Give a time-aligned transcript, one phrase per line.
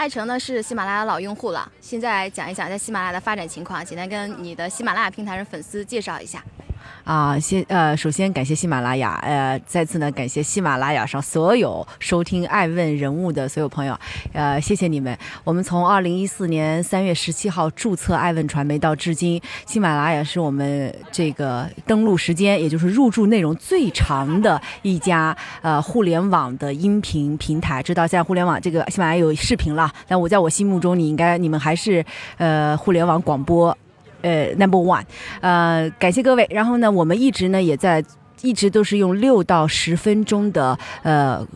[0.00, 6.42] 艾诚呢是喜马拉雅老用户了，现在讲一讲在喜马拉雅的发展情况，简单跟你的喜马拉雅平台的粉丝介绍一下。
[7.04, 13.98] 啊，先呃，首先感谢喜马拉雅，呃，再次呢感谢喜马拉雅上所有收听《爱问人物》的所有朋友，
[14.32, 15.16] 呃，谢谢你们。
[15.42, 27.82] 我们从二零一四年三月十七号注册爱问传媒到至今，喜马拉雅是我们这个登录时间，也就是入驻内容最长的一家呃互联网的音频平台。
[27.82, 32.04] 知道现在互联网这个喜马拉雅有视频了，但我在我心目中，你应该你们还是
[32.36, 33.76] 呃互联网广播。
[34.22, 35.04] 呃，Number One，
[35.40, 36.46] 呃，感谢各位。
[36.50, 38.04] 然后呢，我们一直呢也在，
[38.42, 41.46] 一直都是用六到十分钟的呃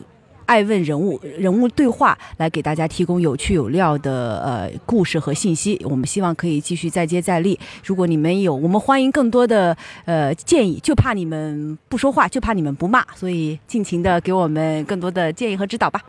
[0.45, 5.79] 爱问人物人物对话来给大家提供有趣有料的呃故事和信息。
[5.89, 7.59] 我们希望可以继续再接再厉。
[7.83, 15.99] 如果你们有，我们欢迎更多的呃建议，就怕你们不说话，就怕你们不骂，所以尽情的给我们更多的建议和指导吧。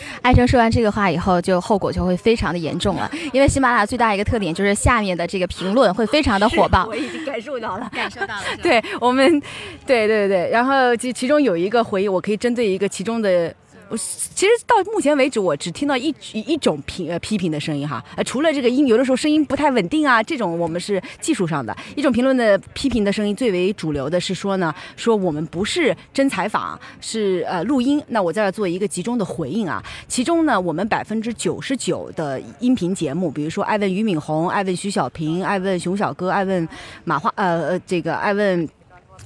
[0.22, 3.10] 艾生说完这个话以后，就后果就会非常的严重了。
[3.32, 6.86] 因为喜马拉雅最大一个特点就是下面的这个评论会非常的火爆。
[6.86, 8.42] 我已经感受到了， 感受到了。
[8.62, 9.40] 对我们，
[9.86, 10.50] 对对对。
[10.50, 13.54] 然后其其中有一个回应，我可以针对一个其中的。
[13.90, 28.02] 我其实到目前为止，我只听到一一种评呃批评的声音哈，呃除了这个音有的时候声音不太稳定啊，这种我们是技术上的一种评论的批评的声音最为主流的是说呢，说我们不是真采访，是呃录音。
[28.08, 36.68] 那我在这做一个集中的回应啊，其中呢，我们百分之九十九的音频节目，比如说爱问俞敏洪、爱问徐小平、爱问熊小哥、爱问
[37.04, 38.68] 马化呃呃这个爱问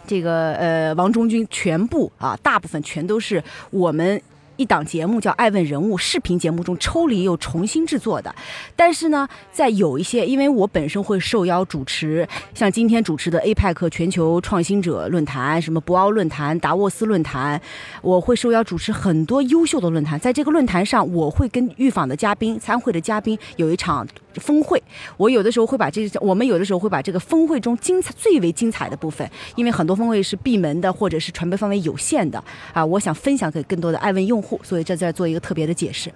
[0.06, 4.22] 这个呃王中军，全部啊大部分全都是我们。
[4.56, 8.34] 一档节目叫《爱问人物》，视频节目中抽离又重新制作的。
[8.76, 17.60] 但是呢，在有一些，因为我本身会受邀主持，像今天主持的 APEC 全球创新者论坛、什么博鳌论坛、达沃斯论坛，
[18.02, 20.18] 我会受邀主持很多优秀的论坛。
[20.18, 24.06] 在这个论坛上，我会跟预访的嘉宾、参会的嘉宾有一场
[24.40, 24.82] 峰会。
[25.16, 32.42] 我有的时候会把这，我们有的时候会把这个峰会中精彩、最为精彩的部分，因为很多峰会是闭门的，或者是传播范围有限的
[32.74, 34.42] 啊，我想分享给更多的爱问用。
[34.42, 36.12] 户，所以这在做一个特别的解释。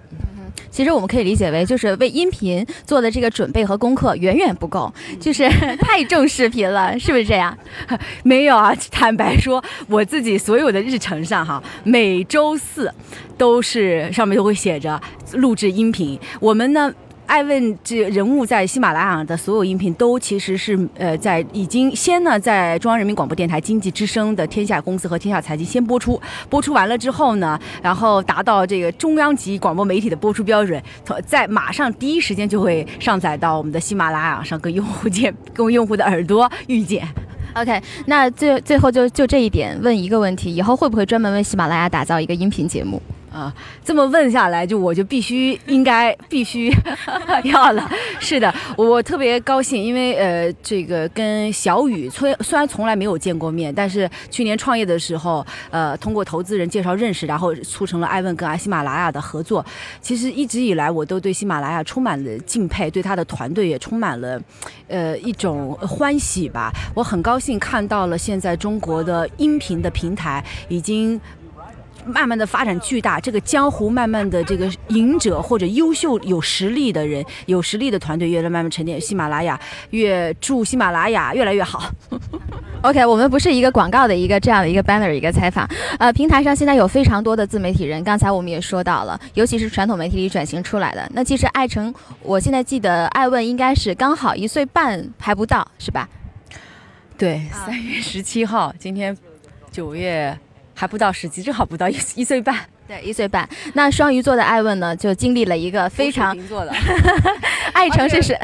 [0.69, 7.57] 其实我们可以理解为，就是为音频做的这个准备和功课远远不够，就是太重视频了， 是不是这样？
[8.23, 12.93] 没有啊，坦白说，我自己所有的日程上哈，每周四
[13.37, 15.01] 都是上面都会写着
[15.35, 16.19] 录制音频。
[16.41, 16.93] 我们呢？
[17.27, 30.81] 爱问这人物在喜马拉雅的所有音频都其实是呃在已经先呢在中央人民广播电台经济之声的天下公司和天下财经先播出，播出完了之后呢，然后达到这个中央级广播媒体的播出标准，
[31.25, 37.05] 在马上第一时间就会上载到我们的喜马拉雅上，跟用户见，跟用户的耳朵遇见。
[37.53, 43.01] OK，那最最后就就这一点问一个问题，以后会不会专门为喜马拉雅打造一个音频节目？
[43.37, 43.53] 啊，
[43.85, 46.73] 这么问下来，就我就必须应该必须
[47.45, 47.87] 要了。
[48.19, 59.63] 是的，我特别高兴，因为呃，这个跟小雨虽虽然从来没有见过面，但是去年创业的时候，呃，通过投资人介绍认识，然后促成了艾问跟喜马拉雅的合作。
[60.01, 64.41] 其实一直以来，我都对喜马拉雅充满了敬佩，对他的团队也充满了
[64.87, 66.73] 呃一种欢喜吧。
[66.95, 71.21] 我很高兴看到了现在中国的音频的平台已经。
[72.07, 79.59] 慢慢的发展巨大，这个江湖慢慢的这个赢者或者优秀有实力的人，有实力的团队越来慢慢沉淀，喜马拉雅
[79.89, 81.91] 越祝喜马拉雅越来越好。
[82.83, 85.67] OK，我们不是一个广告的一个这样的一个 banner 一个采访，
[85.99, 91.09] 呃，平台上现在有非常多的自媒体人，刚才我们也说到了，尤其是传统媒体里转型出来的。
[91.13, 96.07] 那其实爱成，我现在记得爱问应该是刚好一岁半还不到，是吧？
[97.17, 99.17] 对，三月十七号，今天
[99.71, 100.37] 九月。
[100.79, 102.55] 还不到十级，正好不到一一岁半。
[102.87, 103.49] 对，一岁半。
[103.73, 106.71] 那双鱼座的艾问呢，就经历了一个非常座的
[107.73, 108.37] 爱城是是，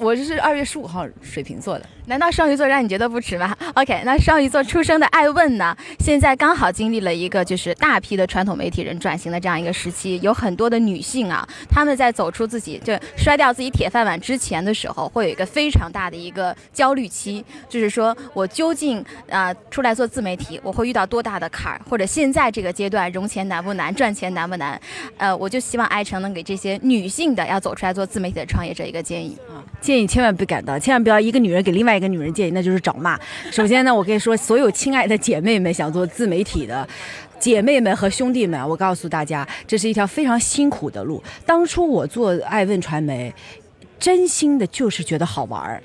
[0.00, 1.84] 我是二月十五号水瓶座的。
[2.06, 23.94] 难道双鱼座让你觉得不值吗？OK，那双鱼座出生的爱问呢，现在刚好经历了一个就是大批的传统媒体人转型的这样一个时期，有很多的女性啊，她们在走出自己就摔掉自己铁饭碗之前的时候，会有一个非常大的一个焦虑期，就是说我究竟啊出来做自媒体，我会遇到多大的坎儿，或者现在这个阶段融钱难不难？
[23.94, 24.80] 赚钱难不难？
[25.18, 33.18] 呃，我就希望爱成能给这些女性的要走出来做自媒体的创业者一个建议啊，建议千万不敢当，千万不要一个女人给另外一个女人建议，那就是找骂。
[33.50, 36.86] 首先呢，我跟你说，所有亲爱的姐妹们想做自媒体的
[37.38, 41.22] 姐妹们和兄弟们，我告诉大家，这是一条非常辛苦的路。
[41.46, 43.34] 当初我做爱问传媒，
[43.98, 45.82] 真心的就是觉得好玩儿。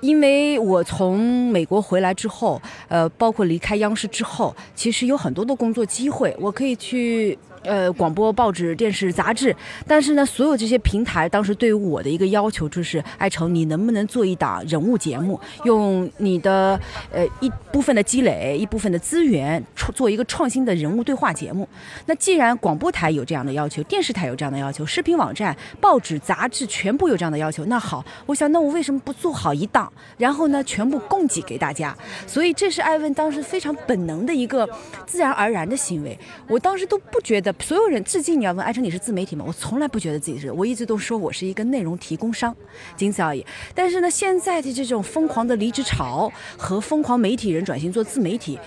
[0.00, 9.54] 因为我从美国回来之后，呃，包括离开央视之后，其实有很多的工作机会，我可以去呃，广播、报纸、电视、杂志，
[9.86, 16.80] 但是呢，所有这些平台当时对于我的一个要求就是，艾成，你能不能做一档人物节目，用你的
[17.12, 19.62] 呃一部分的积累、一部分的资源，
[19.94, 21.68] 做一个创新的人物对话节目？
[22.06, 31.94] 那既然广播台有这样的要求，电视台有这样的要求，视频网站、报纸、杂志全部有这样的要求，那好，我想，那我为什么不做好一档，然后呢，全部供给给大家？
[32.26, 34.66] 所以这是艾问当时非常本能的一个
[35.04, 36.18] 自然而然的行为，
[36.48, 37.49] 我当时都不觉得。
[37.58, 39.44] 所有人至今，你要问艾成你是自媒体吗？
[39.46, 42.54] 我从来不觉得自己是，我一直都说我是一个内容提供商，
[42.96, 43.44] 仅此而已。
[43.74, 48.58] 但是呢，现在的这种疯狂的离职潮和疯狂媒体人转型做自媒体，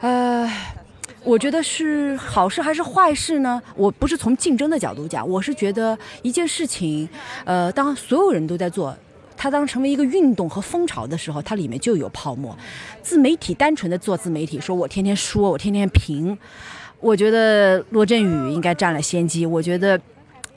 [0.00, 0.50] 呃，
[1.24, 3.62] 我觉得是好事还是坏事呢？
[3.76, 7.08] 我不是从竞争的角度讲，我是觉得一件事情，
[7.44, 8.96] 呃，当所有人都在做，
[9.36, 12.56] 它当成为一个运动和风潮的时候，它里面就有泡沫。
[13.02, 16.36] 自媒体单纯的做自媒体，说我天天说，我天天评。
[17.00, 19.46] 我觉得罗振宇应该占了先机。
[19.46, 20.00] 我觉得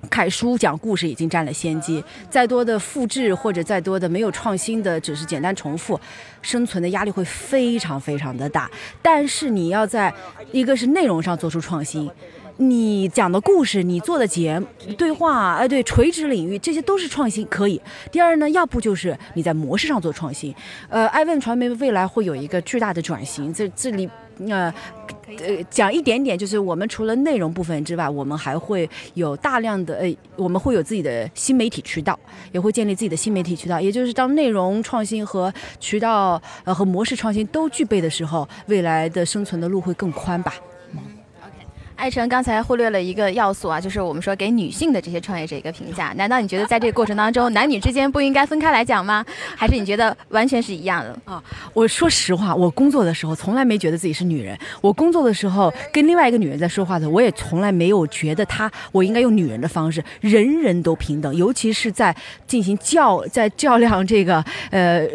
[0.09, 2.03] 凯叔讲故事已经占了先机。
[2.29, 5.99] 再多的复制或者再多的没有创新的，只是简单重复，
[6.41, 8.69] 生存的压力会非常非常的大。
[9.01, 10.11] 但是你要在
[10.51, 12.09] 一个是内容上做出创新，
[12.57, 14.59] 你讲的故事，你做的节
[14.97, 17.79] 对话，哎，对，垂直领域这些都是创新，可以。
[18.11, 20.55] 第二呢，要不就是你在模式上做创新。
[20.89, 24.09] 呃，爱问传媒未来会有一个巨大的转型，这这里。
[24.49, 24.73] 呃，
[25.27, 32.17] 呃，讲一点点，就是我们除了内容部分之外，我们还会有大量的呃，我们会有自己的新媒体渠道，
[32.51, 33.79] 也会建立自己的新媒体渠道。
[33.79, 40.53] 也就是当内容创新和渠道呃和模式创新都具备的时候，未来的生存的路会更宽吧。
[42.01, 46.11] 艾成刚才忽略了一个要素啊，就是我们说给女性的这些创业者一个评价。
[46.17, 49.23] 难道你觉得在这个过程当中，男女之间不应该分开来讲吗？
[49.55, 51.43] 还是你觉得完全是一样的啊？
[51.75, 54.57] 我说实话，我工作的时候从来没觉得自己是女人。
[54.81, 60.03] 我工作的时候跟另外一个女人在说话的，我也从来没有觉得她我应该用女人的方式。
[60.21, 62.15] 人人都平等，尤其是在
[62.47, 65.07] 进行较在较量这个呃。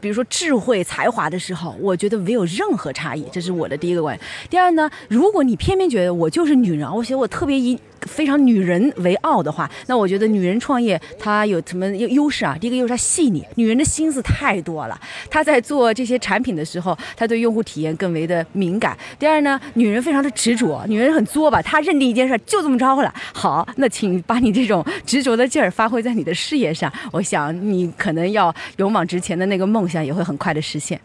[0.00, 4.28] 比如说智慧才华的时候，我觉得没有任何差异，这是我的第一个观点。
[4.50, 7.78] 第二呢，如果你偏偏觉得我就是女人，我觉我特别一。
[8.06, 12.56] 非常女人为傲的话，那我觉得女人创业她有什么优优势啊？
[12.60, 15.00] 第一个优势她细腻，女人的心思太多了。
[15.30, 18.96] 她在做这些产品的时候，她对用户体验更为的敏感。
[19.18, 21.60] 第二呢，女人非常的执着，女人很作吧？
[21.62, 23.12] 她认定一件事就这么着了。
[23.32, 31.00] 好，那请把你这种执着的劲儿发挥在你的事业上，我想你可能要勇往直前的那个梦想也会很快的实现。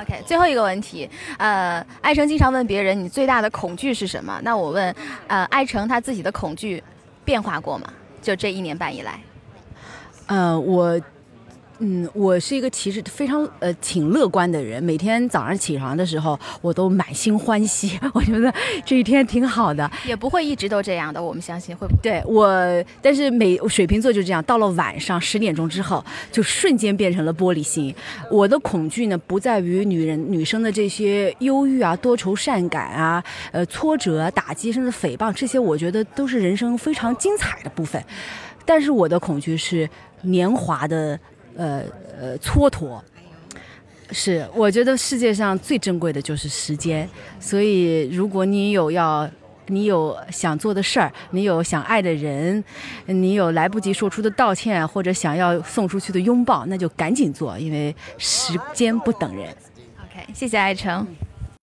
[0.00, 1.08] OK，最后一个问题，
[1.38, 4.40] 呃，艾成经常问别人你最大的恐惧是什么？
[4.42, 4.94] 那我问，
[5.26, 6.82] 呃，艾成他自己的恐惧
[7.24, 7.92] 变化过吗？
[8.22, 9.20] 就这一年半以来，
[10.26, 11.00] 呃，我。
[11.82, 14.82] 嗯，我是一个其实非常呃挺乐观的人。
[14.82, 17.98] 每天早上起床的时候，我都满心欢喜。
[18.12, 18.52] 我觉得
[18.84, 21.22] 这一天挺好的，也不会一直都这样的。
[21.22, 22.02] 我们相信会不会。
[22.02, 27.94] 对我，但是每水瓶座就这样，到了晚上十点钟之后，就瞬间变成了玻璃心。
[28.30, 38.04] 我的恐惧呢，不在于女人女生的这些忧郁啊、多愁善感啊、呃挫折、打击，甚至诽谤，这些我觉得都是人生非常精彩的部分。
[38.66, 39.88] 但是我的恐惧是
[40.20, 41.18] 年华的。
[41.60, 41.82] 呃
[42.18, 42.98] 呃，蹉跎，
[44.12, 47.06] 是我觉得世界上最珍贵的就是时间。
[47.38, 49.28] 所以，如果你有要，
[49.66, 52.64] 你有想做的事儿，你有想爱的人，
[53.04, 59.54] 你有来不及说出的道歉，或者想要送出去的拥抱，那就赶紧做，因为时间不等人。
[60.02, 61.06] OK，谢谢爱成。